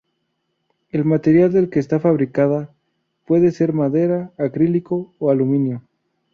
El 0.89 1.05
material 1.05 1.51
del 1.53 1.69
que 1.69 1.77
está 1.79 1.99
fabricada 1.99 2.73
puede 3.27 3.51
ser 3.51 3.71
madera, 3.71 4.31
acrílico 4.35 5.13
o 5.19 5.29
aluminio. 5.29 5.83